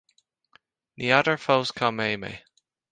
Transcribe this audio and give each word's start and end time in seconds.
ní 0.99 1.05
fheadar 1.09 1.39
fós 1.45 1.77
cá 1.79 1.95
mbeidh 1.97 2.21
mé 2.25 2.33